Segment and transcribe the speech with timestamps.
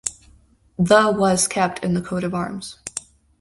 [0.79, 2.79] The was kept in the coat of arms.